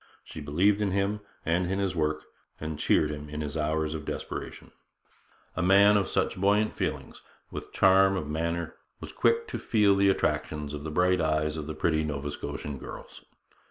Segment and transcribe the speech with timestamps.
[0.23, 2.23] She believed in him and in his work,
[2.59, 4.71] and cheered him in his hours of depression.
[5.55, 9.95] A man of such buoyant feelings, with such charm of manner, was quick to feel
[9.95, 13.23] the attractions of the bright eyes of the pretty Nova Scotian girls.